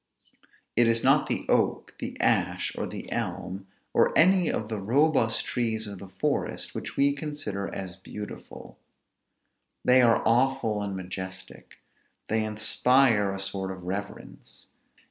[0.75, 5.45] It is not the oak, the ash, or the elm, or any of the robust
[5.45, 8.79] trees of the forest which we consider as beautiful;
[9.85, 11.77] they are awful and majestic,
[12.29, 14.65] they inspire a sort of reverence.